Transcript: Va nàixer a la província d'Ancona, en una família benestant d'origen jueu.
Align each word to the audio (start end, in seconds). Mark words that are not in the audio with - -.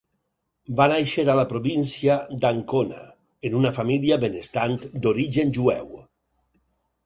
Va 0.77 0.85
nàixer 0.91 1.25
a 1.33 1.35
la 1.39 1.43
província 1.51 2.15
d'Ancona, 2.45 3.03
en 3.51 3.61
una 3.61 3.75
família 3.77 4.19
benestant 4.27 4.77
d'origen 5.07 5.57
jueu. 5.61 5.97